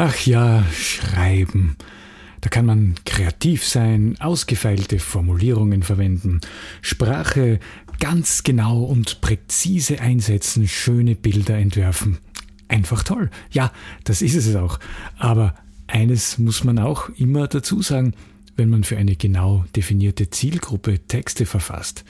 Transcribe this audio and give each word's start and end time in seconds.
Ach 0.00 0.16
ja, 0.26 0.64
schreiben. 0.72 1.74
Da 2.40 2.48
kann 2.48 2.66
man 2.66 2.94
kreativ 3.04 3.66
sein, 3.66 4.14
ausgefeilte 4.20 5.00
Formulierungen 5.00 5.82
verwenden, 5.82 6.40
Sprache 6.82 7.58
ganz 7.98 8.44
genau 8.44 8.84
und 8.84 9.20
präzise 9.20 10.00
einsetzen, 10.00 10.68
schöne 10.68 11.16
Bilder 11.16 11.58
entwerfen. 11.58 12.18
Einfach 12.68 13.02
toll. 13.02 13.28
Ja, 13.50 13.72
das 14.04 14.22
ist 14.22 14.36
es 14.36 14.54
auch. 14.54 14.78
Aber 15.18 15.56
eines 15.88 16.38
muss 16.38 16.62
man 16.62 16.78
auch 16.78 17.08
immer 17.16 17.48
dazu 17.48 17.82
sagen, 17.82 18.14
wenn 18.54 18.70
man 18.70 18.84
für 18.84 18.98
eine 18.98 19.16
genau 19.16 19.64
definierte 19.74 20.30
Zielgruppe 20.30 21.00
Texte 21.08 21.44
verfasst. 21.44 22.04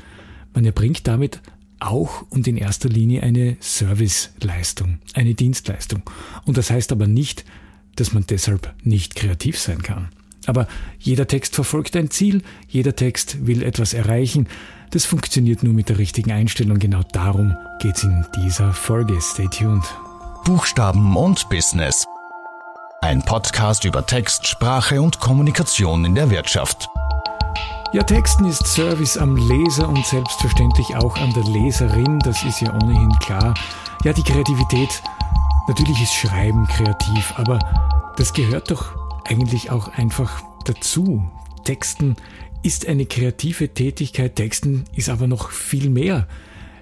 Man 0.52 0.66
erbringt 0.66 1.08
damit 1.08 1.40
auch 1.80 2.26
und 2.28 2.46
in 2.48 2.58
erster 2.58 2.90
Linie 2.90 3.22
eine 3.22 3.56
Serviceleistung, 3.60 4.98
eine 5.14 5.32
Dienstleistung. 5.32 6.02
Und 6.44 6.58
das 6.58 6.70
heißt 6.70 6.92
aber 6.92 7.06
nicht, 7.06 7.46
dass 8.00 8.12
man 8.12 8.24
deshalb 8.28 8.74
nicht 8.82 9.14
kreativ 9.14 9.58
sein 9.58 9.82
kann. 9.82 10.08
Aber 10.46 10.66
jeder 10.98 11.26
Text 11.26 11.54
verfolgt 11.54 11.94
ein 11.96 12.10
Ziel, 12.10 12.42
jeder 12.68 12.96
Text 12.96 13.46
will 13.46 13.62
etwas 13.62 13.92
erreichen. 13.92 14.48
Das 14.90 15.04
funktioniert 15.04 15.62
nur 15.62 15.74
mit 15.74 15.90
der 15.90 15.98
richtigen 15.98 16.32
Einstellung. 16.32 16.78
Genau 16.78 17.02
darum 17.12 17.54
geht's 17.80 18.02
in 18.02 18.24
dieser 18.36 18.72
Folge. 18.72 19.20
Stay 19.20 19.46
tuned. 19.48 19.84
Buchstaben 20.44 21.16
und 21.16 21.48
Business. 21.50 22.06
Ein 23.02 23.22
Podcast 23.22 23.84
über 23.84 24.06
Text, 24.06 24.46
Sprache 24.46 25.02
und 25.02 25.20
Kommunikation 25.20 26.06
in 26.06 26.14
der 26.14 26.30
Wirtschaft. 26.30 26.88
Ja, 27.92 28.02
Texten 28.02 28.44
ist 28.46 28.66
Service 28.66 29.16
am 29.16 29.36
Leser 29.36 29.88
und 29.88 30.04
selbstverständlich 30.04 30.96
auch 30.96 31.16
an 31.16 31.32
der 31.32 31.44
Leserin, 31.44 32.18
das 32.20 32.42
ist 32.44 32.60
ja 32.60 32.72
ohnehin 32.74 33.10
klar. 33.20 33.54
Ja, 34.04 34.12
die 34.12 34.22
Kreativität, 34.22 35.02
natürlich 35.68 36.02
ist 36.02 36.12
Schreiben 36.14 36.66
kreativ, 36.66 37.32
aber 37.36 37.58
das 38.18 38.32
gehört 38.32 38.72
doch 38.72 38.96
eigentlich 39.24 39.70
auch 39.70 39.88
einfach 39.88 40.42
dazu. 40.64 41.30
Texten 41.64 42.16
ist 42.64 42.88
eine 42.88 43.06
kreative 43.06 43.68
Tätigkeit, 43.68 44.34
Texten 44.34 44.84
ist 44.96 45.08
aber 45.08 45.28
noch 45.28 45.52
viel 45.52 45.88
mehr. 45.88 46.26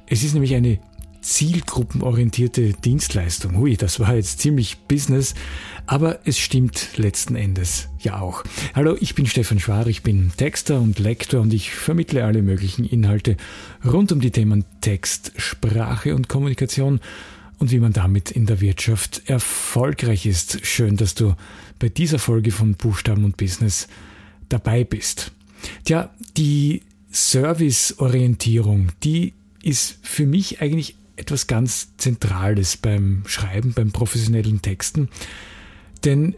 Es 0.06 0.24
ist 0.24 0.32
nämlich 0.32 0.54
eine 0.54 0.78
zielgruppenorientierte 1.20 2.72
Dienstleistung. 2.72 3.58
Hui, 3.58 3.76
das 3.76 4.00
war 4.00 4.14
jetzt 4.14 4.40
ziemlich 4.40 4.78
Business, 4.88 5.34
aber 5.84 6.20
es 6.24 6.38
stimmt 6.38 6.96
letzten 6.96 7.36
Endes 7.36 7.90
ja 7.98 8.18
auch. 8.18 8.42
Hallo, 8.74 8.96
ich 8.98 9.14
bin 9.14 9.26
Stefan 9.26 9.60
Schwar, 9.60 9.86
ich 9.88 10.02
bin 10.02 10.32
Texter 10.34 10.80
und 10.80 10.98
Lektor 10.98 11.42
und 11.42 11.52
ich 11.52 11.74
vermittle 11.74 12.24
alle 12.24 12.40
möglichen 12.40 12.86
Inhalte 12.86 13.36
rund 13.84 14.10
um 14.10 14.20
die 14.20 14.30
Themen 14.30 14.64
Text, 14.80 15.32
Sprache 15.36 16.14
und 16.14 16.28
Kommunikation 16.28 17.00
und 17.58 17.70
wie 17.70 17.80
man 17.80 17.92
damit 17.92 18.30
in 18.30 18.46
der 18.46 18.60
Wirtschaft 18.60 19.22
erfolgreich 19.26 20.26
ist. 20.26 20.64
Schön, 20.66 20.96
dass 20.96 21.14
du 21.14 21.34
bei 21.78 21.88
dieser 21.88 22.18
Folge 22.18 22.50
von 22.50 22.74
Buchstaben 22.74 23.24
und 23.24 23.36
Business 23.36 23.88
dabei 24.48 24.84
bist. 24.84 25.32
Tja, 25.84 26.14
die 26.36 26.82
Serviceorientierung, 27.10 28.92
die 29.02 29.32
ist 29.62 29.98
für 30.02 30.26
mich 30.26 30.60
eigentlich 30.60 30.96
etwas 31.16 31.46
ganz 31.46 31.96
Zentrales 31.96 32.76
beim 32.76 33.22
Schreiben, 33.26 33.72
beim 33.72 33.90
professionellen 33.90 34.60
Texten. 34.60 35.08
Denn 36.04 36.36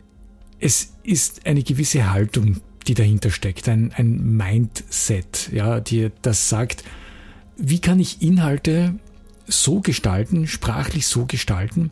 es 0.60 0.94
ist 1.02 1.46
eine 1.46 1.62
gewisse 1.62 2.10
Haltung, 2.10 2.60
die 2.86 2.94
dahinter 2.94 3.30
steckt, 3.30 3.68
ein, 3.68 3.92
ein 3.92 4.36
Mindset, 4.36 5.50
ja, 5.52 5.80
die 5.80 6.10
das 6.22 6.48
sagt, 6.48 6.84
wie 7.56 7.80
kann 7.80 7.98
ich 7.98 8.22
Inhalte 8.22 8.94
so 9.48 9.80
gestalten, 9.80 10.46
sprachlich 10.46 11.06
so 11.06 11.26
gestalten, 11.26 11.90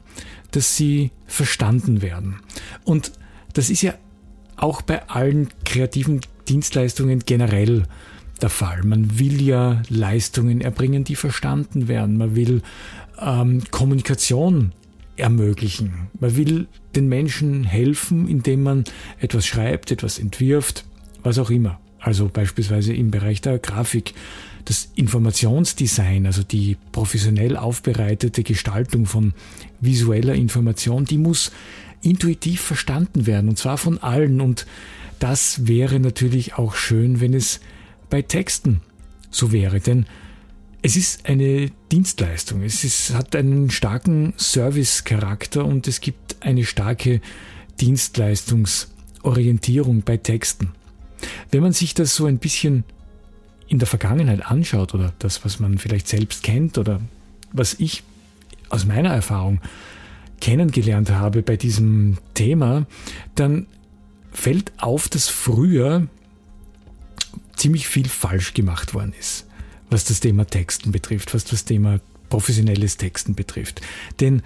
dass 0.50 0.76
sie 0.76 1.10
verstanden 1.26 2.02
werden. 2.02 2.40
Und 2.84 3.12
das 3.52 3.70
ist 3.70 3.82
ja 3.82 3.94
auch 4.56 4.82
bei 4.82 5.08
allen 5.08 5.48
kreativen 5.64 6.20
Dienstleistungen 6.48 7.20
generell 7.20 7.84
der 8.40 8.50
Fall. 8.50 8.82
Man 8.82 9.18
will 9.18 9.40
ja 9.40 9.82
Leistungen 9.88 10.60
erbringen, 10.60 11.04
die 11.04 11.16
verstanden 11.16 11.88
werden. 11.88 12.16
Man 12.16 12.36
will 12.36 12.62
ähm, 13.18 13.62
Kommunikation 13.70 14.72
ermöglichen. 15.16 16.08
Man 16.20 16.36
will 16.36 16.68
den 16.94 17.08
Menschen 17.08 17.64
helfen, 17.64 18.28
indem 18.28 18.62
man 18.62 18.84
etwas 19.18 19.46
schreibt, 19.46 19.90
etwas 19.90 20.18
entwirft, 20.18 20.84
was 21.22 21.38
auch 21.38 21.50
immer. 21.50 21.80
Also 21.98 22.28
beispielsweise 22.32 22.92
im 22.92 23.10
Bereich 23.10 23.40
der 23.40 23.58
Grafik. 23.58 24.14
Das 24.66 24.90
Informationsdesign, 24.96 26.26
also 26.26 26.42
die 26.42 26.76
professionell 26.92 27.56
aufbereitete 27.56 28.42
Gestaltung 28.42 29.06
von 29.06 29.32
visueller 29.80 30.34
Information, 30.34 31.04
die 31.04 31.18
muss 31.18 31.52
intuitiv 32.02 32.60
verstanden 32.60 33.26
werden 33.26 33.48
und 33.48 33.58
zwar 33.58 33.78
von 33.78 33.98
allen. 33.98 34.40
Und 34.40 34.66
das 35.18 35.66
wäre 35.66 36.00
natürlich 36.00 36.54
auch 36.54 36.74
schön, 36.74 37.20
wenn 37.20 37.32
es 37.32 37.60
bei 38.10 38.22
Texten 38.22 38.80
so 39.30 39.52
wäre, 39.52 39.80
denn 39.80 40.06
es 40.82 40.96
ist 40.96 41.28
eine 41.28 41.70
Dienstleistung, 41.90 42.62
es 42.62 42.84
ist, 42.84 43.14
hat 43.14 43.34
einen 43.34 43.70
starken 43.70 44.34
Service-Charakter 44.36 45.64
und 45.64 45.88
es 45.88 46.00
gibt 46.00 46.36
eine 46.40 46.64
starke 46.64 47.20
Dienstleistungsorientierung 47.80 50.02
bei 50.02 50.16
Texten. 50.16 50.70
Wenn 51.50 51.62
man 51.62 51.72
sich 51.72 51.94
das 51.94 52.14
so 52.14 52.26
ein 52.26 52.38
bisschen 52.38 52.84
in 53.68 53.78
der 53.78 53.88
Vergangenheit 53.88 54.46
anschaut 54.46 54.94
oder 54.94 55.12
das, 55.18 55.44
was 55.44 55.60
man 55.60 55.78
vielleicht 55.78 56.08
selbst 56.08 56.42
kennt 56.42 56.78
oder 56.78 57.00
was 57.52 57.74
ich 57.74 58.02
aus 58.68 58.84
meiner 58.84 59.10
Erfahrung 59.10 59.60
kennengelernt 60.40 61.10
habe 61.10 61.42
bei 61.42 61.56
diesem 61.56 62.18
Thema, 62.34 62.86
dann 63.34 63.66
fällt 64.32 64.72
auf, 64.78 65.08
dass 65.08 65.28
früher 65.28 66.08
ziemlich 67.56 67.88
viel 67.88 68.08
falsch 68.08 68.54
gemacht 68.54 68.94
worden 68.94 69.14
ist, 69.18 69.46
was 69.88 70.04
das 70.04 70.20
Thema 70.20 70.46
Texten 70.46 70.92
betrifft, 70.92 71.34
was 71.34 71.44
das 71.44 71.64
Thema 71.64 72.00
professionelles 72.28 72.96
Texten 72.98 73.34
betrifft. 73.34 73.80
Denn 74.20 74.42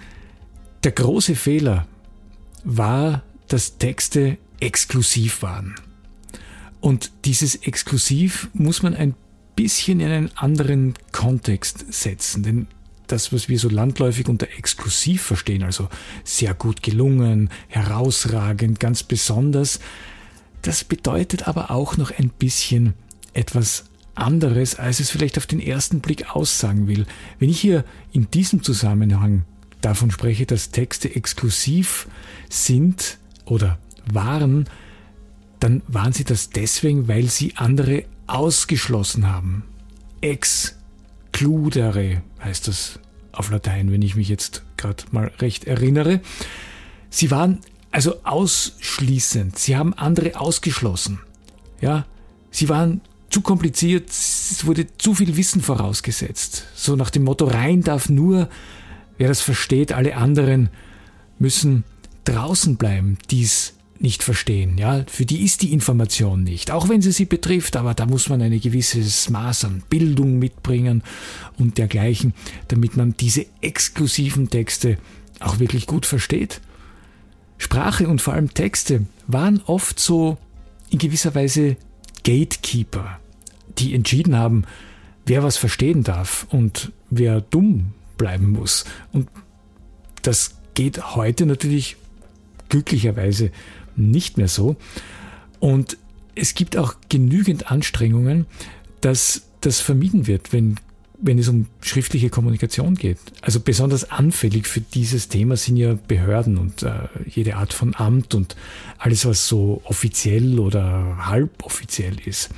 der 0.83 0.93
große 0.93 1.35
Fehler 1.35 1.87
war, 2.63 3.23
dass 3.47 3.77
Texte 3.77 4.37
exklusiv 4.59 5.41
waren. 5.41 5.75
Und 6.81 7.11
dieses 7.25 7.55
Exklusiv 7.55 8.49
muss 8.53 8.83
man 8.83 8.95
ein 8.95 9.13
bisschen 9.55 9.99
in 9.99 10.11
einen 10.11 10.31
anderen 10.35 10.95
Kontext 11.11 11.93
setzen, 11.93 12.43
denn 12.43 12.67
das, 13.07 13.31
was 13.33 13.49
wir 13.49 13.59
so 13.59 13.69
landläufig 13.69 14.27
unter 14.27 14.47
exklusiv 14.57 15.21
verstehen, 15.21 15.63
also 15.63 15.89
sehr 16.23 16.53
gut 16.53 16.81
gelungen, 16.81 17.49
herausragend, 17.67 18.79
ganz 18.79 19.03
besonders, 19.03 19.79
das 20.61 20.83
bedeutet 20.83 21.47
aber 21.47 21.71
auch 21.71 21.97
noch 21.97 22.11
ein 22.17 22.29
bisschen 22.29 22.93
etwas 23.33 23.85
anderes, 24.15 24.75
als 24.75 24.99
es 24.99 25.09
vielleicht 25.09 25.37
auf 25.37 25.45
den 25.45 25.59
ersten 25.59 25.99
Blick 25.99 26.35
aussagen 26.35 26.87
will. 26.87 27.05
Wenn 27.39 27.49
ich 27.49 27.59
hier 27.59 27.83
in 28.11 28.29
diesem 28.31 28.63
Zusammenhang 28.63 29.43
davon 29.81 30.11
spreche, 30.11 30.45
dass 30.45 30.71
Texte 30.71 31.13
exklusiv 31.15 32.07
sind 32.49 33.17
oder 33.45 33.77
waren, 34.11 34.67
dann 35.61 35.83
waren 35.87 36.11
sie 36.11 36.23
das 36.23 36.49
deswegen, 36.49 37.07
weil 37.07 37.27
sie 37.27 37.55
andere 37.55 38.03
ausgeschlossen 38.27 39.31
haben. 39.31 39.63
Excludere 40.19 42.23
heißt 42.43 42.67
das 42.67 42.99
auf 43.31 43.51
Latein, 43.51 43.91
wenn 43.91 44.01
ich 44.01 44.15
mich 44.15 44.27
jetzt 44.27 44.63
gerade 44.75 45.03
mal 45.11 45.31
recht 45.39 45.65
erinnere. 45.65 46.21
Sie 47.09 47.31
waren 47.31 47.59
also 47.91 48.15
ausschließend. 48.23 49.59
Sie 49.59 49.77
haben 49.77 49.93
andere 49.93 50.39
ausgeschlossen. 50.39 51.19
Ja, 51.79 52.05
sie 52.49 52.67
waren 52.67 53.01
zu 53.29 53.41
kompliziert, 53.41 54.09
es 54.09 54.65
wurde 54.65 54.87
zu 54.97 55.13
viel 55.13 55.37
Wissen 55.37 55.61
vorausgesetzt. 55.61 56.65
So 56.75 56.95
nach 56.95 57.11
dem 57.11 57.23
Motto, 57.23 57.45
rein 57.45 57.81
darf 57.81 58.09
nur, 58.09 58.49
wer 59.17 59.27
das 59.27 59.41
versteht, 59.41 59.93
alle 59.93 60.17
anderen 60.17 60.69
müssen 61.37 61.83
draußen 62.25 62.77
bleiben, 62.77 63.17
dies 63.29 63.73
nicht 64.01 64.23
verstehen. 64.23 64.77
Ja, 64.77 65.03
für 65.07 65.25
die 65.25 65.43
ist 65.43 65.61
die 65.61 65.73
Information 65.73 66.43
nicht, 66.43 66.71
auch 66.71 66.89
wenn 66.89 67.01
sie 67.01 67.11
sie 67.11 67.25
betrifft, 67.25 67.75
aber 67.75 67.93
da 67.93 68.05
muss 68.05 68.29
man 68.29 68.41
ein 68.41 68.59
gewisses 68.59 69.29
Maß 69.29 69.65
an 69.65 69.83
Bildung 69.89 70.39
mitbringen 70.39 71.03
und 71.57 71.77
dergleichen, 71.77 72.33
damit 72.67 72.97
man 72.97 73.15
diese 73.17 73.45
exklusiven 73.61 74.49
Texte 74.49 74.97
auch 75.39 75.59
wirklich 75.59 75.87
gut 75.87 76.05
versteht. 76.05 76.61
Sprache 77.57 78.07
und 78.07 78.21
vor 78.21 78.33
allem 78.33 78.53
Texte 78.53 79.05
waren 79.27 79.61
oft 79.65 79.99
so 79.99 80.37
in 80.89 80.97
gewisser 80.97 81.35
Weise 81.35 81.77
Gatekeeper, 82.23 83.19
die 83.77 83.93
entschieden 83.93 84.35
haben, 84.35 84.63
wer 85.25 85.43
was 85.43 85.57
verstehen 85.57 86.03
darf 86.03 86.47
und 86.49 86.91
wer 87.09 87.41
dumm 87.41 87.93
bleiben 88.17 88.49
muss. 88.49 88.85
Und 89.11 89.29
das 90.21 90.55
geht 90.73 91.15
heute 91.15 91.45
natürlich 91.45 91.97
glücklicherweise 92.69 93.51
nicht 94.09 94.37
mehr 94.37 94.47
so. 94.47 94.75
Und 95.59 95.97
es 96.35 96.55
gibt 96.55 96.77
auch 96.77 96.95
genügend 97.09 97.71
Anstrengungen, 97.71 98.45
dass 99.01 99.43
das 99.61 99.79
vermieden 99.79 100.27
wird, 100.27 100.53
wenn 100.53 100.77
wenn 101.21 101.37
es 101.37 101.47
um 101.47 101.67
schriftliche 101.81 102.29
Kommunikation 102.29 102.95
geht. 102.95 103.19
Also 103.41 103.59
besonders 103.59 104.09
anfällig 104.09 104.67
für 104.67 104.81
dieses 104.81 105.29
Thema 105.29 105.55
sind 105.55 105.77
ja 105.77 105.93
Behörden 106.07 106.57
und 106.57 106.83
äh, 106.83 106.93
jede 107.27 107.55
Art 107.57 107.73
von 107.73 107.95
Amt 107.95 108.33
und 108.33 108.55
alles, 108.97 109.25
was 109.25 109.47
so 109.47 109.81
offiziell 109.83 110.59
oder 110.59 111.27
halboffiziell 111.27 112.17
ist. 112.25 112.49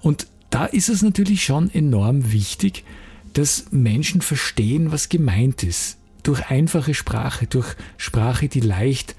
Und 0.00 0.26
da 0.50 0.66
ist 0.66 0.90
es 0.90 1.02
natürlich 1.02 1.42
schon 1.42 1.72
enorm 1.72 2.32
wichtig, 2.32 2.84
dass 3.32 3.66
Menschen 3.70 4.20
verstehen, 4.20 4.92
was 4.92 5.08
gemeint 5.08 5.62
ist. 5.62 5.96
Durch 6.22 6.50
einfache 6.50 6.92
Sprache, 6.92 7.46
durch 7.46 7.74
Sprache, 7.96 8.48
die 8.48 8.60
leicht 8.60 9.16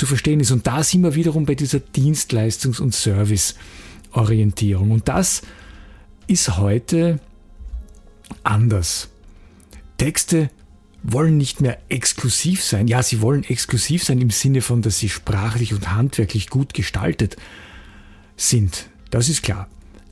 zu 0.00 0.06
verstehen 0.06 0.40
ist. 0.40 0.50
Und 0.50 0.66
da 0.66 0.82
sind 0.82 1.02
wir 1.02 1.14
wiederum 1.14 1.44
bei 1.44 1.54
dieser 1.54 1.76
Dienstleistungs- 1.78 2.80
und 2.80 2.94
Serviceorientierung. 2.94 4.92
Und 4.92 5.08
das 5.08 5.42
ist 6.26 6.56
heute 6.56 7.20
anders. 8.42 9.10
Texte 9.98 10.48
wollen 11.02 11.36
nicht 11.36 11.60
mehr 11.60 11.76
exklusiv 11.90 12.64
sein. 12.64 12.88
Ja, 12.88 13.02
sie 13.02 13.20
wollen 13.20 13.44
exklusiv 13.44 14.02
sein 14.02 14.22
im 14.22 14.30
Sinne 14.30 14.62
von, 14.62 14.80
dass 14.80 14.98
sie 14.98 15.10
sprachlich 15.10 15.74
und 15.74 15.92
handwerklich 15.92 16.48
gut 16.48 16.72
gestaltet 16.72 17.36
sind. 18.38 18.88
Das 19.10 19.28
ist 19.28 19.42
klar. 19.42 19.68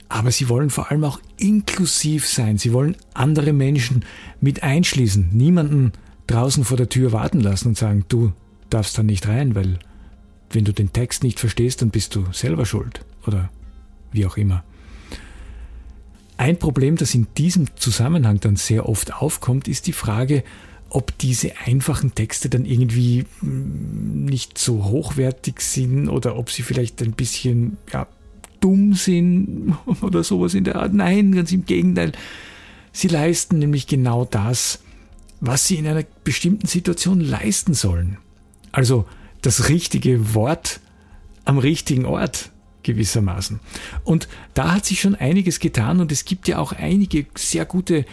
Aber 0.07 0.31
sie 0.31 0.49
wollen 0.49 0.69
vor 0.69 0.91
allem 0.91 1.03
auch 1.03 1.19
inklusiv 1.37 2.27
sein. 2.27 2.59
Sie 2.59 2.73
wollen 2.73 2.95
andere 3.15 3.53
Menschen 3.53 4.05
mit 4.39 4.61
einschließen. 4.61 5.29
Niemanden 5.31 5.93
draußen 6.27 6.63
vor 6.63 6.77
der 6.77 6.89
Tür 6.89 7.11
warten 7.11 7.39
lassen 7.39 7.69
und 7.69 7.77
sagen, 7.77 8.05
du 8.07 8.33
darfst 8.69 8.97
da 8.97 9.03
nicht 9.03 9.27
rein, 9.27 9.55
weil 9.55 9.79
wenn 10.51 10.65
du 10.65 10.73
den 10.73 10.93
Text 10.93 11.23
nicht 11.23 11.39
verstehst, 11.39 11.81
dann 11.81 11.89
bist 11.89 12.15
du 12.15 12.25
selber 12.31 12.65
schuld. 12.65 13.05
Oder 13.25 13.49
wie 14.11 14.25
auch 14.25 14.37
immer. 14.37 14.63
Ein 16.37 16.57
Problem, 16.57 16.95
das 16.95 17.13
in 17.13 17.27
diesem 17.37 17.75
Zusammenhang 17.75 18.39
dann 18.39 18.55
sehr 18.55 18.87
oft 18.87 19.13
aufkommt, 19.13 19.67
ist 19.67 19.87
die 19.87 19.93
Frage, 19.93 20.43
ob 20.89 21.17
diese 21.17 21.51
einfachen 21.65 22.15
Texte 22.15 22.49
dann 22.49 22.65
irgendwie 22.65 23.25
hm, 23.41 24.25
nicht 24.25 24.57
so 24.57 24.85
hochwertig 24.85 25.61
sind 25.61 26.09
oder 26.09 26.37
ob 26.37 26.49
sie 26.49 26.63
vielleicht 26.63 27.01
ein 27.01 27.11
bisschen 27.11 27.77
ja, 27.91 28.07
dumm 28.59 28.93
sind 28.93 29.75
oder 30.01 30.23
sowas 30.23 30.53
in 30.53 30.63
der 30.63 30.77
Art. 30.77 30.93
Nein, 30.93 31.33
ganz 31.33 31.51
im 31.51 31.65
Gegenteil. 31.65 32.13
Sie 32.91 33.07
leisten 33.07 33.59
nämlich 33.59 33.85
genau 33.85 34.25
das, 34.25 34.79
was 35.41 35.67
sie 35.67 35.75
in 35.75 35.87
einer 35.87 36.03
bestimmten 36.23 36.67
Situation 36.67 37.21
leisten 37.21 37.73
sollen. 37.73 38.17
Also 38.71 39.05
das 39.41 39.69
richtige 39.69 40.33
Wort 40.33 40.79
am 41.45 41.57
richtigen 41.57 42.05
Ort 42.05 42.51
gewissermaßen. 42.83 43.59
Und 44.03 44.27
da 44.53 44.73
hat 44.73 44.85
sich 44.85 45.01
schon 45.01 45.15
einiges 45.15 45.59
getan 45.59 45.99
und 45.99 46.11
es 46.11 46.25
gibt 46.25 46.47
ja 46.47 46.59
auch 46.59 46.71
einige 46.71 47.25
sehr 47.35 47.65
gute 47.65 48.05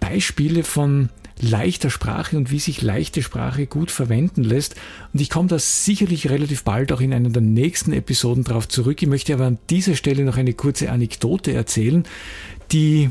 Beispiele 0.00 0.64
von 0.64 1.10
leichter 1.40 1.90
Sprache 1.90 2.36
und 2.36 2.50
wie 2.50 2.58
sich 2.58 2.80
leichte 2.80 3.22
Sprache 3.22 3.66
gut 3.66 3.90
verwenden 3.90 4.42
lässt. 4.42 4.74
Und 5.12 5.20
ich 5.20 5.30
komme 5.30 5.48
da 5.48 5.58
sicherlich 5.58 6.30
relativ 6.30 6.64
bald 6.64 6.92
auch 6.92 7.00
in 7.00 7.12
einer 7.12 7.28
der 7.28 7.42
nächsten 7.42 7.92
Episoden 7.92 8.44
darauf 8.44 8.68
zurück. 8.68 9.02
Ich 9.02 9.08
möchte 9.08 9.34
aber 9.34 9.46
an 9.46 9.58
dieser 9.68 9.96
Stelle 9.96 10.24
noch 10.24 10.38
eine 10.38 10.54
kurze 10.54 10.90
Anekdote 10.90 11.52
erzählen, 11.52 12.04
die 12.72 13.10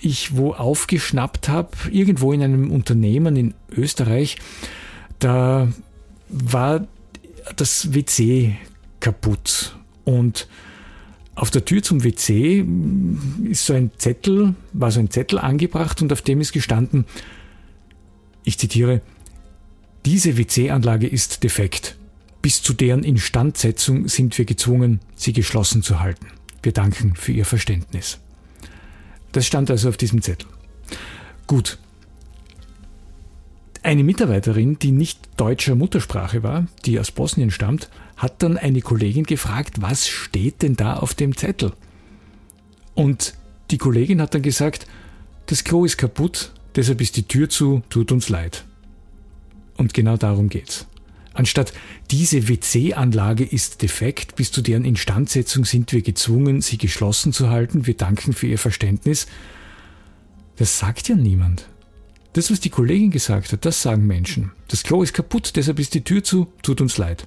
ich 0.00 0.36
wo 0.36 0.52
aufgeschnappt 0.52 1.48
habe, 1.48 1.70
irgendwo 1.90 2.32
in 2.32 2.42
einem 2.42 2.70
Unternehmen 2.70 3.36
in 3.36 3.54
Österreich. 3.70 4.36
Da 5.18 5.68
war 6.30 6.86
das 7.56 7.92
WC 7.92 8.56
kaputt 9.00 9.76
und 10.04 10.48
auf 11.34 11.50
der 11.50 11.64
Tür 11.64 11.82
zum 11.82 12.04
WC 12.04 12.64
ist 13.44 13.64
so 13.64 13.72
ein 13.72 13.90
Zettel, 13.96 14.54
war 14.72 14.90
so 14.90 15.00
ein 15.00 15.10
Zettel 15.10 15.38
angebracht 15.38 16.02
und 16.02 16.12
auf 16.12 16.20
dem 16.20 16.40
ist 16.40 16.52
gestanden, 16.52 17.06
ich 18.44 18.58
zitiere, 18.58 19.00
diese 20.04 20.36
WC-Anlage 20.36 21.06
ist 21.06 21.42
defekt. 21.42 21.96
Bis 22.42 22.62
zu 22.62 22.72
deren 22.72 23.04
Instandsetzung 23.04 24.08
sind 24.08 24.36
wir 24.38 24.46
gezwungen, 24.46 25.00
sie 25.14 25.32
geschlossen 25.32 25.82
zu 25.82 26.00
halten. 26.00 26.26
Wir 26.62 26.72
danken 26.72 27.14
für 27.14 27.32
Ihr 27.32 27.44
Verständnis. 27.44 28.18
Das 29.32 29.46
stand 29.46 29.70
also 29.70 29.88
auf 29.88 29.96
diesem 29.96 30.22
Zettel. 30.22 30.48
Gut. 31.46 31.78
Eine 33.82 34.04
Mitarbeiterin, 34.04 34.78
die 34.78 34.92
nicht 34.92 35.20
deutscher 35.38 35.74
Muttersprache 35.74 36.42
war, 36.42 36.66
die 36.84 37.00
aus 37.00 37.10
Bosnien 37.10 37.50
stammt, 37.50 37.88
hat 38.16 38.42
dann 38.42 38.58
eine 38.58 38.82
Kollegin 38.82 39.24
gefragt, 39.24 39.80
was 39.80 40.06
steht 40.06 40.60
denn 40.60 40.76
da 40.76 40.96
auf 40.96 41.14
dem 41.14 41.34
Zettel? 41.34 41.72
Und 42.94 43.34
die 43.70 43.78
Kollegin 43.78 44.20
hat 44.20 44.34
dann 44.34 44.42
gesagt, 44.42 44.86
das 45.46 45.64
Klo 45.64 45.86
ist 45.86 45.96
kaputt, 45.96 46.52
deshalb 46.76 47.00
ist 47.00 47.16
die 47.16 47.22
Tür 47.22 47.48
zu, 47.48 47.82
tut 47.88 48.12
uns 48.12 48.28
leid. 48.28 48.66
Und 49.78 49.94
genau 49.94 50.18
darum 50.18 50.50
geht's. 50.50 50.86
Anstatt 51.32 51.72
diese 52.10 52.48
WC-Anlage 52.48 53.44
ist 53.44 53.80
defekt, 53.80 54.36
bis 54.36 54.52
zu 54.52 54.60
deren 54.60 54.84
Instandsetzung 54.84 55.64
sind 55.64 55.90
wir 55.92 56.02
gezwungen, 56.02 56.60
sie 56.60 56.76
geschlossen 56.76 57.32
zu 57.32 57.48
halten, 57.48 57.86
wir 57.86 57.96
danken 57.96 58.34
für 58.34 58.46
Ihr 58.46 58.58
Verständnis, 58.58 59.26
das 60.56 60.78
sagt 60.78 61.08
ja 61.08 61.14
niemand. 61.14 61.69
Das, 62.32 62.50
was 62.50 62.60
die 62.60 62.70
Kollegin 62.70 63.10
gesagt 63.10 63.52
hat, 63.52 63.64
das 63.64 63.82
sagen 63.82 64.06
Menschen. 64.06 64.52
Das 64.68 64.84
Klo 64.84 65.02
ist 65.02 65.14
kaputt, 65.14 65.52
deshalb 65.56 65.80
ist 65.80 65.94
die 65.94 66.04
Tür 66.04 66.22
zu, 66.22 66.46
tut 66.62 66.80
uns 66.80 66.96
leid. 66.96 67.26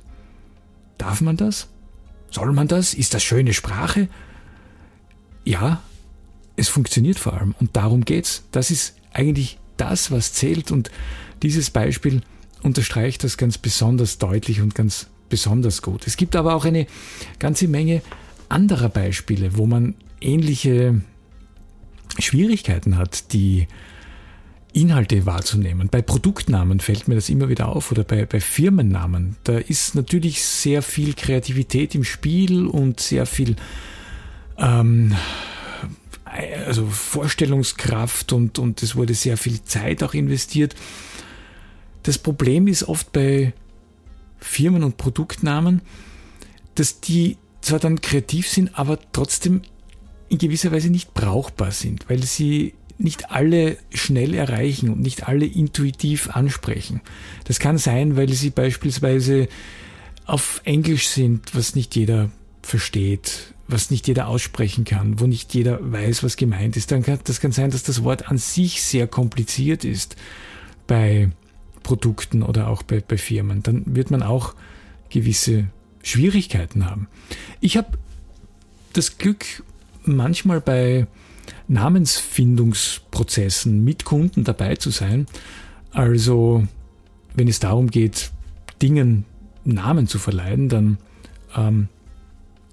Darf 0.98 1.22
man 1.22 1.36
das? 1.36 1.68
Soll 2.30 2.54
man 2.54 2.68
das? 2.68 2.94
Ist 2.94 3.14
das 3.14 3.24
schöne 3.24 3.54
Sprache? 3.54 4.08
Ja, 5.44 5.84
es 6.56 6.70
funktioniert 6.70 7.20
vor 7.20 7.34
allem 7.34 7.54
und 7.60 7.76
darum 7.76 8.06
geht's. 8.06 8.44
Das 8.52 8.72
ist 8.72 8.96
eigentlich 9.12 9.60
das, 9.78 10.12
was 10.12 10.34
zählt 10.34 10.72
und 10.72 10.90
dieses 11.42 11.70
Beispiel 11.70 12.22
unterstreicht 12.62 13.24
das 13.24 13.38
ganz 13.38 13.58
besonders 13.58 14.18
deutlich 14.18 14.62
und 14.62 14.74
ganz 14.74 15.08
besonders 15.28 15.82
gut. 15.82 16.08
Es 16.08 16.16
gibt 16.16 16.36
aber 16.36 16.56
auch 16.56 16.64
eine 16.64 16.88
ganze 17.40 17.68
Menge 17.68 18.02
anderer 18.48 18.90
Beispiele, 18.90 19.58
wo 19.58 19.66
man 19.66 19.96
ähnliche 20.22 21.02
Schwierigkeiten 22.20 22.98
hat, 22.98 23.34
die 23.34 23.68
Inhalte 24.74 25.26
wahrzunehmen. 25.26 25.90
Bei 25.90 26.02
Produktnamen 26.02 26.80
fällt 26.80 27.08
mir 27.08 27.16
das 27.16 27.30
immer 27.30 27.48
wieder 27.50 27.70
auf 27.70 27.92
oder 27.92 28.04
bei, 28.04 28.26
bei 28.26 28.40
Firmennamen. 28.40 29.38
Da 29.44 29.58
ist 29.58 29.96
natürlich 29.96 30.44
sehr 30.44 30.82
viel 30.82 31.14
Kreativität 31.14 31.96
im 31.96 32.04
Spiel 32.04 32.66
und 32.66 33.00
sehr 33.00 33.26
viel 33.26 33.56
ähm, 34.58 35.16
also 36.66 36.86
Vorstellungskraft 36.88 38.34
und, 38.34 38.58
und 38.60 38.82
es 38.82 38.96
wurde 38.96 39.14
sehr 39.14 39.38
viel 39.38 39.64
Zeit 39.64 40.02
auch 40.04 40.14
investiert. 40.14 40.76
Das 42.02 42.18
Problem 42.18 42.68
ist 42.68 42.84
oft 42.84 43.12
bei 43.14 43.54
Firmen 44.40 44.84
und 44.84 44.98
Produktnamen, 44.98 45.82
dass 46.76 47.00
die 47.00 47.38
zwar 47.62 47.80
dann 47.80 48.02
kreativ 48.02 48.50
sind, 48.50 48.78
aber 48.78 49.00
trotzdem 49.12 49.62
in 50.30 50.38
gewisser 50.38 50.72
Weise 50.72 50.90
nicht 50.90 51.14
brauchbar 51.14 51.72
sind, 51.72 52.10
weil 52.10 52.24
sie 52.24 52.74
nicht 52.98 53.32
alle 53.32 53.78
schnell 53.94 54.34
erreichen 54.34 54.90
und 54.90 55.02
nicht 55.02 55.28
alle 55.28 55.46
intuitiv 55.46 56.30
ansprechen. 56.30 57.02
Das 57.46 57.60
kann 57.60 57.78
sein, 57.78 58.16
weil 58.16 58.32
sie 58.32 58.50
beispielsweise 58.50 59.48
auf 60.26 60.62
Englisch 60.64 61.08
sind, 61.08 61.56
was 61.56 61.76
nicht 61.76 61.96
jeder 61.96 62.30
versteht, 62.62 63.54
was 63.68 63.92
nicht 63.92 64.08
jeder 64.08 64.28
aussprechen 64.28 64.86
kann, 64.86 65.20
wo 65.20 65.28
nicht 65.28 65.54
jeder 65.54 65.80
weiß, 65.82 66.24
was 66.24 66.38
gemeint 66.38 66.78
ist. 66.78 66.92
Dann 66.92 67.04
kann, 67.04 67.20
das 67.24 67.42
kann 67.42 67.52
sein, 67.52 67.72
dass 67.72 67.84
das 67.84 68.04
Wort 68.04 68.30
an 68.30 68.38
sich 68.38 68.82
sehr 68.84 69.08
kompliziert 69.08 69.84
ist 69.84 70.16
bei 70.88 71.32
Produkten 71.82 72.44
oder 72.44 72.68
auch 72.68 72.84
bei, 72.84 73.02
bei 73.06 73.18
Firmen. 73.18 73.64
Dann 73.64 73.84
wird 73.96 74.12
man 74.12 74.24
auch 74.24 74.56
gewisse 75.10 75.68
Schwierigkeiten 76.02 76.86
haben. 76.90 77.08
Ich 77.60 77.78
habe 77.78 77.98
das 78.94 79.18
Glück, 79.18 79.64
manchmal 80.04 80.62
bei 80.62 81.08
Namensfindungsprozessen 81.68 83.84
mit 83.84 84.06
Kunden 84.06 84.44
dabei 84.44 84.76
zu 84.76 84.90
sein. 84.90 85.28
Also 85.92 86.68
wenn 87.36 87.48
es 87.48 87.60
darum 87.60 87.90
geht, 87.90 88.32
Dingen 88.82 89.26
Namen 89.64 90.08
zu 90.08 90.20
verleihen, 90.20 90.70
dann 90.70 90.98
ähm, 91.56 91.88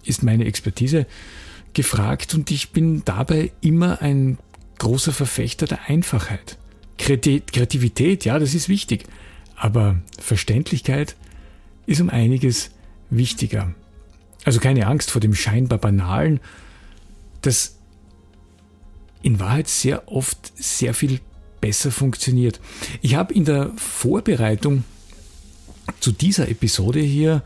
ist 0.05 0.23
meine 0.23 0.45
Expertise 0.45 1.07
gefragt 1.73 2.35
und 2.35 2.51
ich 2.51 2.71
bin 2.71 3.03
dabei 3.05 3.53
immer 3.61 4.03
ein 4.03 4.39
großer 4.79 5.13
Verfechter 5.13 5.67
der 5.67 5.89
Einfachheit. 5.89 6.59
Kreativität, 6.99 8.25
ja, 8.25 8.39
das 8.39 8.55
ist 8.55 8.69
wichtig, 8.69 9.05
aber 9.57 10.01
Verständlichkeit 10.19 11.17
ist 11.87 12.01
um 12.01 12.11
einiges 12.11 12.71
wichtiger. 13.09 13.75
Also 14.45 14.61
keine 14.61 14.87
Angst 14.87 15.11
vor 15.11 15.21
dem 15.21 15.35
scheinbar 15.35 15.79
Banalen. 15.79 16.41
Das 17.43 17.77
in 19.23 19.41
Wahrheit 19.41 19.69
sehr 19.69 20.11
oft 20.11 20.53
sehr 20.57 20.95
viel 20.95 21.21
besser 21.61 21.91
funktioniert. 21.91 22.61
Ich 23.03 23.15
habe 23.15 23.35
in 23.35 23.45
der 23.45 23.71
Vorbereitung 23.77 24.85
zu 26.01 26.13
dieser 26.13 26.49
Episode 26.49 27.01
hier 27.01 27.43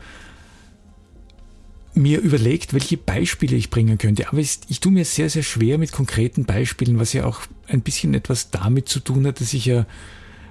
mir 1.95 2.19
überlegt, 2.19 2.73
welche 2.73 2.97
Beispiele 2.97 3.55
ich 3.55 3.69
bringen 3.69 3.97
könnte. 3.97 4.27
Aber 4.27 4.39
ich, 4.39 4.59
ich 4.67 4.79
tue 4.79 4.91
mir 4.91 5.05
sehr, 5.05 5.29
sehr 5.29 5.43
schwer 5.43 5.77
mit 5.77 5.91
konkreten 5.91 6.45
Beispielen, 6.45 6.99
was 6.99 7.13
ja 7.13 7.25
auch 7.25 7.41
ein 7.67 7.81
bisschen 7.81 8.13
etwas 8.13 8.51
damit 8.51 8.89
zu 8.89 8.99
tun 8.99 9.25
hat, 9.25 9.39
dass 9.39 9.53
ich 9.53 9.65
ja 9.65 9.85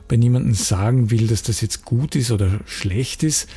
bei 0.08 0.16
niemandem 0.16 0.54
sagen 0.54 1.10
will, 1.10 1.26
dass 1.26 1.42
das 1.42 1.60
jetzt 1.60 1.84
gut 1.84 2.16
ist 2.16 2.30
oder 2.30 2.60
schlecht 2.66 3.22
ist. 3.22 3.48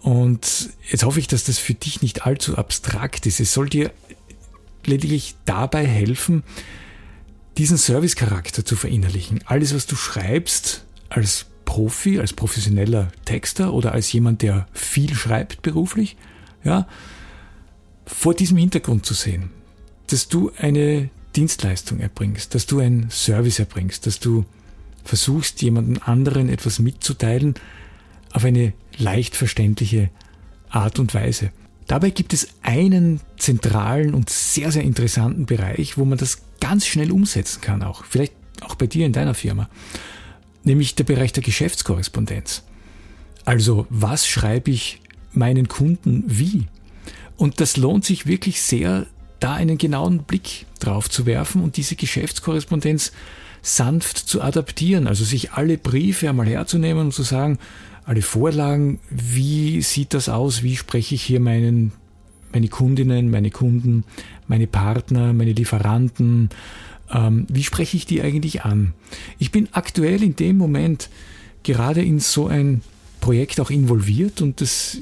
Und 0.00 0.70
jetzt 0.90 1.04
hoffe 1.04 1.18
ich, 1.18 1.28
dass 1.28 1.44
das 1.44 1.58
für 1.58 1.74
dich 1.74 2.02
nicht 2.02 2.26
allzu 2.26 2.58
abstrakt 2.58 3.24
ist. 3.26 3.40
Es 3.40 3.54
soll 3.54 3.70
dir 3.70 3.90
lediglich 4.84 5.34
dabei 5.46 5.86
helfen, 5.86 6.42
diesen 7.56 7.78
Service-Charakter 7.78 8.64
zu 8.64 8.76
verinnerlichen. 8.76 9.40
Alles, 9.46 9.74
was 9.74 9.86
du 9.86 9.96
schreibst 9.96 10.84
als 11.08 11.46
Profi, 11.64 12.18
als 12.18 12.32
professioneller 12.32 13.08
Texter 13.24 13.72
oder 13.72 13.92
als 13.92 14.12
jemand, 14.12 14.42
der 14.42 14.66
viel 14.72 15.14
schreibt 15.14 15.62
beruflich, 15.62 16.16
ja, 16.62 16.86
vor 18.06 18.34
diesem 18.34 18.58
Hintergrund 18.58 19.06
zu 19.06 19.14
sehen, 19.14 19.50
dass 20.08 20.28
du 20.28 20.50
eine 20.58 21.10
Dienstleistung 21.36 22.00
erbringst, 22.00 22.54
dass 22.54 22.66
du 22.66 22.80
einen 22.80 23.10
Service 23.10 23.58
erbringst, 23.58 24.06
dass 24.06 24.20
du 24.20 24.44
versuchst, 25.04 25.62
jemanden 25.62 25.98
anderen 25.98 26.48
etwas 26.48 26.78
mitzuteilen 26.78 27.54
auf 28.32 28.44
eine 28.44 28.72
leicht 28.98 29.36
verständliche 29.36 30.10
Art 30.68 30.98
und 30.98 31.14
Weise. 31.14 31.50
Dabei 31.86 32.10
gibt 32.10 32.32
es 32.32 32.48
einen 32.62 33.20
zentralen 33.38 34.14
und 34.14 34.30
sehr, 34.30 34.72
sehr 34.72 34.82
interessanten 34.82 35.46
Bereich, 35.46 35.98
wo 35.98 36.04
man 36.04 36.18
das 36.18 36.38
ganz 36.64 36.86
schnell 36.86 37.12
umsetzen 37.12 37.60
kann, 37.60 37.82
auch 37.82 38.06
vielleicht 38.06 38.32
auch 38.62 38.74
bei 38.74 38.86
dir 38.86 39.04
in 39.04 39.12
deiner 39.12 39.34
Firma, 39.34 39.68
nämlich 40.62 40.94
der 40.94 41.04
Bereich 41.04 41.30
der 41.30 41.42
Geschäftskorrespondenz. 41.42 42.62
Also 43.44 43.86
was 43.90 44.26
schreibe 44.26 44.70
ich 44.70 45.02
meinen 45.34 45.68
Kunden 45.68 46.24
wie? 46.26 46.66
Und 47.36 47.60
das 47.60 47.76
lohnt 47.76 48.06
sich 48.06 48.26
wirklich 48.26 48.62
sehr, 48.62 49.06
da 49.40 49.52
einen 49.52 49.76
genauen 49.76 50.22
Blick 50.22 50.64
drauf 50.80 51.10
zu 51.10 51.26
werfen 51.26 51.62
und 51.62 51.76
diese 51.76 51.96
Geschäftskorrespondenz 51.96 53.12
sanft 53.60 54.16
zu 54.16 54.40
adaptieren, 54.40 55.06
also 55.06 55.22
sich 55.22 55.52
alle 55.52 55.76
Briefe 55.76 56.30
einmal 56.30 56.46
herzunehmen 56.46 57.06
und 57.06 57.12
zu 57.12 57.24
sagen, 57.24 57.58
alle 58.06 58.22
Vorlagen, 58.22 59.00
wie 59.10 59.82
sieht 59.82 60.14
das 60.14 60.30
aus, 60.30 60.62
wie 60.62 60.76
spreche 60.78 61.14
ich 61.14 61.22
hier 61.22 61.40
meinen, 61.40 61.92
meine 62.54 62.68
Kundinnen, 62.68 63.30
meine 63.30 63.50
Kunden, 63.50 64.04
meine 64.46 64.66
Partner, 64.66 65.32
meine 65.32 65.52
Lieferanten, 65.52 66.50
ähm, 67.12 67.46
wie 67.48 67.64
spreche 67.64 67.96
ich 67.96 68.06
die 68.06 68.22
eigentlich 68.22 68.64
an? 68.64 68.94
Ich 69.38 69.50
bin 69.50 69.68
aktuell 69.72 70.22
in 70.22 70.36
dem 70.36 70.56
Moment 70.56 71.10
gerade 71.62 72.02
in 72.02 72.20
so 72.20 72.46
ein 72.46 72.82
Projekt 73.20 73.60
auch 73.60 73.70
involviert 73.70 74.40
und 74.40 74.60
das 74.60 74.98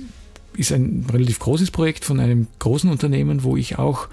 ist 0.56 0.72
ein 0.72 1.06
relativ 1.12 1.38
großes 1.38 1.70
Projekt 1.70 2.04
von 2.04 2.20
einem 2.20 2.46
großen 2.58 2.90
Unternehmen, 2.90 3.42
wo 3.42 3.56
ich 3.56 3.78
auch 3.78 4.08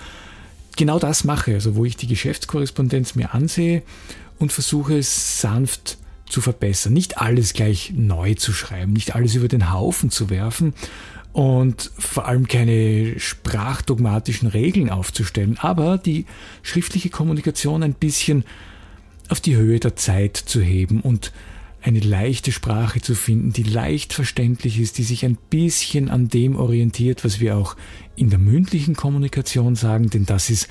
genau 0.75 0.99
das 0.99 1.23
mache, 1.23 1.53
also 1.53 1.75
wo 1.75 1.85
ich 1.85 1.97
die 1.97 2.07
Geschäftskorrespondenz 2.07 3.15
mir 3.15 3.33
ansehe 3.33 3.83
und 4.37 4.51
versuche 4.51 4.97
es 4.97 5.41
sanft 5.41 5.97
zu 6.27 6.41
verbessern. 6.41 6.93
Nicht 6.93 7.17
alles 7.17 7.53
gleich 7.53 7.93
neu 7.95 8.35
zu 8.35 8.53
schreiben, 8.53 8.93
nicht 8.93 9.15
alles 9.15 9.35
über 9.35 9.47
den 9.47 9.71
Haufen 9.71 10.09
zu 10.09 10.29
werfen 10.29 10.73
und 11.33 11.91
vor 11.97 12.27
allem 12.27 12.47
keine 12.47 13.19
sprachdogmatischen 13.19 14.47
Regeln 14.47 14.89
aufzustellen, 14.89 15.57
aber 15.59 15.97
die 15.97 16.25
schriftliche 16.63 17.09
Kommunikation 17.09 17.83
ein 17.83 17.93
bisschen 17.93 18.43
auf 19.29 19.39
die 19.39 19.55
Höhe 19.55 19.79
der 19.79 19.95
Zeit 19.95 20.37
zu 20.37 20.61
heben 20.61 21.01
und 21.01 21.31
eine 21.81 21.99
leichte 21.99 22.51
Sprache 22.51 22.99
zu 22.99 23.15
finden, 23.15 23.53
die 23.53 23.63
leicht 23.63 24.13
verständlich 24.13 24.79
ist, 24.79 24.97
die 24.97 25.03
sich 25.03 25.23
ein 25.23 25.37
bisschen 25.49 26.09
an 26.09 26.27
dem 26.27 26.55
orientiert, 26.57 27.23
was 27.23 27.39
wir 27.39 27.55
auch 27.55 27.75
in 28.15 28.29
der 28.29 28.39
mündlichen 28.39 28.95
Kommunikation 28.95 29.75
sagen, 29.75 30.09
denn 30.09 30.25
das 30.25 30.49
ist 30.49 30.67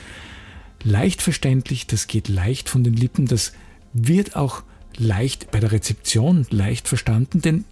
leicht 0.83 1.23
verständlich, 1.23 1.87
das 1.87 2.09
geht 2.09 2.29
leicht 2.29 2.69
von 2.69 2.85
den 2.85 2.95
Lippen, 2.95 3.27
das 3.27 3.53
wird 3.95 4.37
auch 4.37 4.63
leicht 4.97 5.51
bei 5.51 5.61
der 5.61 5.73
Rezeption 5.73 6.47
leicht 6.51 6.89
verstanden, 6.89 7.41
denn 7.41 7.65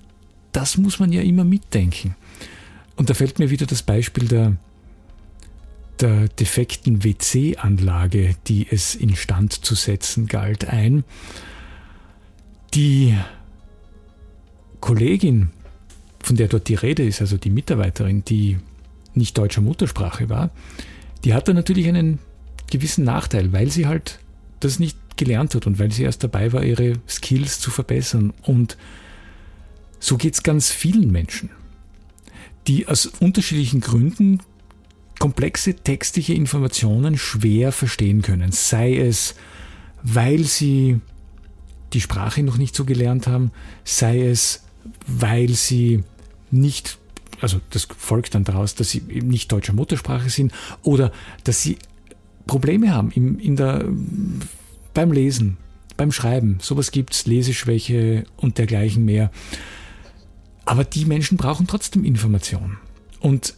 das 0.53 0.79
muss 0.79 0.99
man 0.99 1.13
ja 1.13 1.21
immer 1.21 1.45
mitdenken. 1.45 2.17
Und 2.97 3.11
da 3.11 3.15
fällt 3.15 3.39
mir 3.39 3.51
wieder 3.51 3.67
das 3.67 3.83
Beispiel 3.83 4.27
der, 4.27 4.57
der 6.01 6.29
defekten 6.29 7.05
WC-Anlage, 7.05 8.37
die 8.47 8.67
es 8.71 8.95
instand 8.95 9.53
zu 9.53 9.75
setzen 9.75 10.27
galt, 10.27 10.67
ein. 10.67 11.05
Die 12.75 13.17
Kollegin, 14.81 15.51
von 16.23 16.37
der 16.37 16.49
dort 16.49 16.69
die 16.69 16.75
Rede 16.75 17.05
ist, 17.05 17.21
also 17.21 17.37
die 17.37 17.51
Mitarbeiterin, 17.51 18.25
die 18.25 18.59
nicht 19.15 19.37
deutscher 19.39 19.61
Muttersprache 19.61 20.29
war, 20.29 20.51
die 21.25 21.35
hatte 21.35 21.55
natürlich 21.55 21.89
einen 21.89 22.19
gewissen 22.71 23.05
Nachteil, 23.05 23.53
weil 23.53 23.71
sie 23.71 23.87
halt 23.87 24.19
das 24.61 24.79
nicht 24.79 24.99
gelernt 25.17 25.55
hat 25.55 25.67
und 25.67 25.79
weil 25.79 25.91
sie 25.93 26.03
erst 26.03 26.23
dabei 26.25 26.53
war, 26.53 26.63
ihre 26.63 26.95
Skills 27.09 27.61
zu 27.61 27.71
verbessern. 27.71 28.33
Und 28.43 28.77
so 29.99 30.17
geht 30.17 30.35
es 30.35 30.43
ganz 30.43 30.71
vielen 30.71 31.11
Menschen, 31.11 31.51
die 32.67 32.89
aus 32.89 33.07
unterschiedlichen 33.07 33.81
Gründen 33.81 34.41
komplexe 35.19 35.75
textliche 35.75 36.35
Informationen 36.35 37.17
schwer 37.17 37.73
verstehen 37.73 38.23
können. 38.23 38.53
Sei 38.53 38.97
es, 38.97 39.35
weil 40.03 40.45
sie 40.45 41.01
die 41.93 42.01
Sprache 42.01 42.43
noch 42.43 42.59
nicht 42.59 42.75
so 42.75 42.85
gelernt 42.85 43.27
haben, 43.27 43.51
sei 43.85 44.27
es, 44.27 44.65
weil 45.07 45.51
sie 45.51 46.05
nicht, 46.51 46.99
also 47.41 47.61
das 47.71 47.89
folgt 47.97 48.35
dann 48.35 48.45
daraus, 48.45 48.75
dass 48.75 48.91
sie 48.91 49.01
nicht 49.01 49.51
deutscher 49.53 49.73
Muttersprache 49.73 50.31
sind 50.31 50.53
oder 50.83 51.13
dass 51.45 51.63
sie 51.63 51.79
Probleme 52.47 52.93
haben 52.93 53.11
in, 53.11 53.39
in 53.39 53.57
der, 53.57 53.85
beim 54.95 55.13
Lesen, 55.13 55.57
beim 55.97 56.13
Schreiben. 56.13 56.59
Sowas 56.61 56.91
gibt's, 56.91 57.27
Leseschwäche 57.27 58.25
und 58.37 58.59
dergleichen 58.59 59.05
mehr. 59.05 59.31
Aber 60.67 60.85
die 60.85 61.07
Menschen 61.07 61.39
brauchen 61.39 61.67
trotzdem 61.67 62.05
Information. 62.05 62.77
Und 63.21 63.55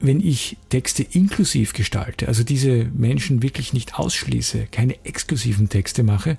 wenn 0.00 0.20
ich 0.20 0.56
Texte 0.68 1.02
inklusiv 1.02 1.74
gestalte, 1.74 2.28
also 2.28 2.42
diese 2.42 2.86
Menschen 2.94 3.42
wirklich 3.42 3.72
nicht 3.72 3.98
ausschließe, 3.98 4.66
keine 4.70 5.04
exklusiven 5.04 5.68
Texte 5.68 6.02
mache, 6.02 6.38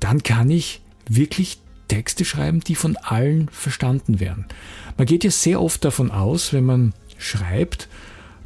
dann 0.00 0.22
kann 0.22 0.50
ich 0.50 0.80
wirklich 1.08 1.58
Texte 1.88 2.24
schreiben, 2.24 2.60
die 2.60 2.74
von 2.74 2.96
allen 2.96 3.48
verstanden 3.48 4.20
werden. 4.20 4.46
Man 4.96 5.06
geht 5.06 5.24
ja 5.24 5.30
sehr 5.30 5.60
oft 5.60 5.84
davon 5.84 6.10
aus, 6.10 6.52
wenn 6.52 6.64
man 6.64 6.94
schreibt, 7.18 7.88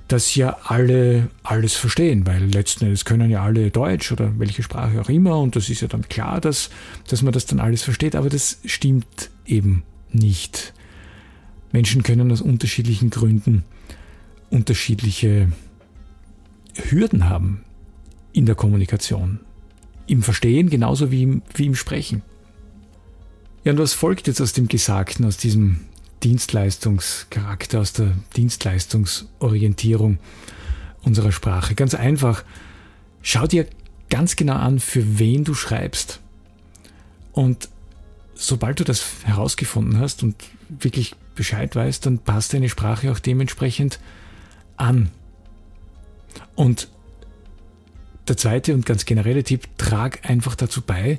dass 0.09 0.35
ja 0.35 0.59
alle 0.65 1.31
alles 1.43 1.75
verstehen, 1.75 2.27
weil 2.27 2.45
letzten 2.45 2.85
Endes 2.85 3.05
können 3.05 3.31
ja 3.31 3.43
alle 3.43 3.71
Deutsch 3.71 4.13
oder 4.13 4.39
welche 4.39 4.63
Sprache 4.63 5.01
auch 5.01 5.09
immer 5.09 5.39
und 5.39 5.57
das 5.57 5.71
ist 5.71 5.81
ja 5.81 5.89
dann 5.89 6.09
klar, 6.09 6.41
dass, 6.41 6.71
dass 7.09 7.23
man 7.23 7.33
das 7.33 7.47
dann 7.47 7.61
alles 7.61 7.83
versteht, 7.83 8.15
aber 8.15 8.29
das 8.29 8.59
stimmt 8.65 9.31
eben 9.47 9.85
nicht. 10.11 10.75
Menschen 11.73 12.03
können 12.03 12.31
aus 12.31 12.41
unterschiedlichen 12.41 13.11
Gründen 13.11 13.65
unterschiedliche 14.51 15.51
Hürden 16.75 17.29
haben 17.29 17.65
in 18.33 18.47
der 18.47 18.55
Kommunikation, 18.55 19.41
im 20.07 20.23
Verstehen 20.23 20.71
genauso 20.71 21.11
wie 21.11 21.23
im, 21.23 21.43
wie 21.55 21.67
im 21.67 21.75
Sprechen. 21.75 22.23
Ja, 23.65 23.73
und 23.73 23.79
was 23.79 23.95
folgt 23.95 24.27
jetzt 24.27 24.41
aus 24.41 24.53
dem 24.53 24.69
Gesagten, 24.69 25.25
aus 25.25 25.37
diesem 25.37 25.81
Dienstleistungscharakter, 26.23 27.81
aus 27.81 27.93
der 27.93 28.13
Dienstleistungsorientierung 28.37 30.19
unserer 31.03 31.33
Sprache. 31.33 31.75
Ganz 31.75 31.95
einfach, 31.95 32.45
schau 33.23 33.47
dir 33.47 33.67
ganz 34.11 34.37
genau 34.37 34.55
an, 34.55 34.79
für 34.79 35.19
wen 35.19 35.45
du 35.45 35.55
schreibst. 35.55 36.21
Und 37.33 37.69
sobald 38.35 38.81
du 38.81 38.85
das 38.85 39.05
herausgefunden 39.25 39.99
hast 39.99 40.23
und 40.23 40.37
wirklich 40.69 41.15
Bescheid 41.35 41.75
weißt, 41.75 42.07
dann 42.07 42.19
passt 42.19 42.55
deine 42.55 42.69
Sprache 42.69 43.11
auch 43.11 43.19
dementsprechend 43.19 43.99
an. 44.77 45.11
Und 46.55 46.89
der 48.29 48.37
zweite 48.37 48.75
und 48.75 48.87
ganz 48.87 49.05
generelle 49.05 49.45
Tipp, 49.45 49.67
trag 49.79 50.29
einfach 50.29 50.55
dazu 50.55 50.83
bei, 50.83 51.19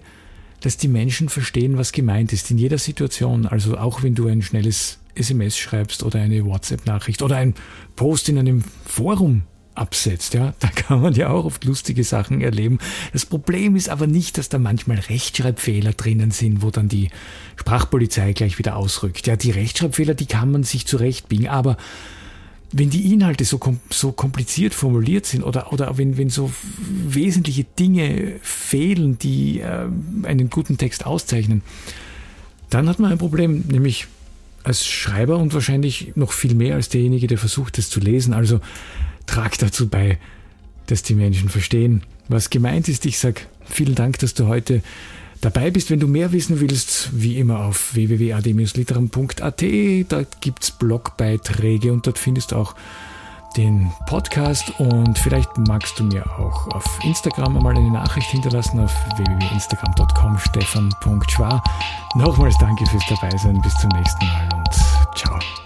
dass 0.62 0.78
die 0.78 0.88
Menschen 0.88 1.30
verstehen, 1.30 1.78
was 1.78 1.92
gemeint 1.92 2.32
ist 2.32 2.50
in 2.50 2.58
jeder 2.58 2.78
Situation. 2.78 3.46
Also 3.46 3.78
auch 3.78 4.02
wenn 4.02 4.16
du 4.16 4.28
ein 4.28 4.42
schnelles 4.42 5.00
SMS 5.16 5.58
schreibst 5.58 6.04
oder 6.04 6.20
eine 6.20 6.46
WhatsApp-Nachricht 6.46 7.22
oder 7.22 7.36
ein 7.36 7.54
Post 7.96 8.30
in 8.30 8.38
einem 8.38 8.64
Forum 8.86 9.44
absetzt, 9.76 10.34
ja, 10.34 10.54
da 10.60 10.68
kann 10.68 11.02
man 11.02 11.14
ja 11.14 11.30
auch 11.30 11.46
oft 11.46 11.66
lustige 11.66 12.04
Sachen 12.04 12.42
erleben. 12.42 12.80
Das 13.12 13.26
Problem 13.26 13.76
ist 13.76 13.90
aber 13.90 14.08
nicht, 14.08 14.38
dass 14.38 14.50
da 14.50 14.60
manchmal 14.60 15.00
Rechtschreibfehler 15.00 15.94
drinnen 15.94 16.32
sind, 16.32 16.62
wo 16.62 16.70
dann 16.70 16.90
die 16.90 17.10
Sprachpolizei 17.56 18.34
gleich 18.34 18.58
wieder 18.60 18.76
ausrückt. 18.76 19.28
Ja, 19.28 19.36
die 19.36 19.52
Rechtschreibfehler, 19.52 20.14
die 20.14 20.26
kann 20.26 20.52
man 20.52 20.64
sich 20.64 20.86
zurechtbiegen, 20.86 21.48
aber 21.48 21.78
wenn 22.72 22.90
die 22.90 23.14
Inhalte 23.14 23.46
so, 23.46 23.60
so 23.92 24.12
kompliziert 24.12 24.74
formuliert 24.74 25.28
sind 25.28 25.44
oder, 25.44 25.72
oder 25.72 25.98
wenn, 25.98 26.18
wenn 26.18 26.30
so 26.30 26.52
wesentliche 26.80 27.66
Dinge 27.80 28.34
fehlen, 28.42 29.20
die 29.20 29.60
äh, 29.60 29.88
einen 30.24 30.50
guten 30.50 30.78
Text 30.78 31.06
auszeichnen, 31.06 31.62
dann 32.72 32.90
hat 32.90 33.00
man 33.00 33.12
ein 33.12 33.20
Problem, 33.20 33.64
nämlich 33.68 34.08
als 34.64 34.88
Schreiber 34.88 35.38
und 35.38 35.54
wahrscheinlich 35.54 36.14
noch 36.16 36.32
viel 36.32 36.56
mehr 36.56 36.76
als 36.76 36.90
derjenige, 36.90 37.28
der 37.28 37.38
versucht, 37.38 37.78
es 37.78 37.90
zu 37.90 38.00
lesen. 38.00 38.34
Also 38.34 38.60
trag 39.26 39.58
dazu 39.58 39.88
bei, 39.90 40.18
dass 40.88 41.04
die 41.04 41.16
Menschen 41.16 41.50
verstehen, 41.50 42.04
was 42.28 42.50
gemeint 42.50 42.88
ist. 42.88 43.06
Ich 43.06 43.20
sage 43.20 43.42
vielen 43.66 43.96
Dank, 43.96 44.20
dass 44.20 44.34
du 44.34 44.48
heute 44.48 44.82
dabei 45.42 45.72
bist. 45.72 45.90
Wenn 45.90 46.00
du 46.00 46.08
mehr 46.08 46.32
wissen 46.32 46.60
willst, 46.60 47.10
wie 47.14 47.38
immer 47.38 47.66
auf 47.66 47.94
www.ad-literam.at, 47.94 49.62
da 50.10 50.24
gibt 50.42 50.64
es 50.64 50.72
Blogbeiträge 50.72 51.92
und 51.92 52.08
dort 52.08 52.18
findest 52.18 52.52
du 52.52 52.58
auch 52.58 52.76
den 53.58 53.92
Podcast 54.08 54.72
und 54.80 55.18
vielleicht 55.18 55.58
magst 55.58 56.00
du 56.00 56.06
mir 56.06 56.26
auch 56.40 56.68
auf 56.70 57.00
Instagram 57.04 57.56
einmal 57.56 57.78
eine 57.78 57.92
Nachricht 57.92 58.30
hinterlassen 58.30 58.80
auf 58.80 58.94
www.instagram.com 59.18 60.40
stefan.schwa. 60.40 61.64
Nochmals 62.16 62.58
danke 62.60 62.86
fürs 62.88 63.04
Dabeisein, 63.10 63.62
bis 63.62 63.76
zum 63.76 63.90
nächsten 63.90 64.26
Mal 64.26 64.50
und 64.56 65.18
ciao. 65.18 65.63